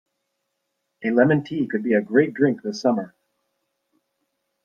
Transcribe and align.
A 1.03 1.11
lemon 1.11 1.43
tea 1.43 1.67
could 1.67 1.83
be 1.83 1.91
great 2.01 2.25
to 2.25 2.31
drink 2.39 2.63
this 2.63 2.81
summer. 2.81 3.13